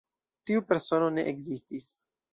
Tiu 0.49 0.63
persono 0.71 1.13
ne 1.19 1.27
ekzistis. 1.33 1.91